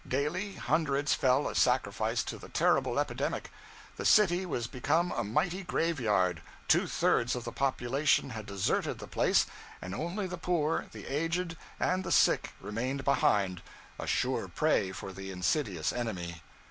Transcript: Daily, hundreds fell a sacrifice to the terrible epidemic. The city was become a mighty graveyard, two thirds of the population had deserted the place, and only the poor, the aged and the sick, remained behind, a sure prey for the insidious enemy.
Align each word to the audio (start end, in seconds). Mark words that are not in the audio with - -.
Daily, 0.07 0.55
hundreds 0.55 1.13
fell 1.13 1.47
a 1.47 1.53
sacrifice 1.53 2.23
to 2.23 2.39
the 2.39 2.49
terrible 2.49 2.97
epidemic. 2.97 3.51
The 3.97 4.03
city 4.03 4.47
was 4.47 4.65
become 4.65 5.11
a 5.11 5.23
mighty 5.23 5.61
graveyard, 5.61 6.41
two 6.67 6.87
thirds 6.87 7.35
of 7.35 7.43
the 7.43 7.51
population 7.51 8.31
had 8.31 8.47
deserted 8.47 8.97
the 8.97 9.05
place, 9.05 9.45
and 9.79 9.93
only 9.93 10.25
the 10.25 10.39
poor, 10.39 10.87
the 10.91 11.05
aged 11.05 11.55
and 11.79 12.03
the 12.03 12.11
sick, 12.11 12.51
remained 12.59 13.05
behind, 13.05 13.61
a 13.99 14.07
sure 14.07 14.47
prey 14.47 14.91
for 14.91 15.13
the 15.13 15.29
insidious 15.29 15.93
enemy. 15.93 16.41